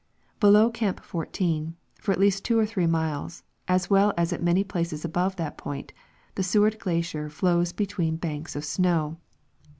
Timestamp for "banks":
8.15-8.55